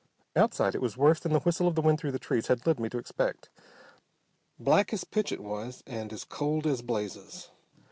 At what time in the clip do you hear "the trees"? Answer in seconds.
2.13-2.47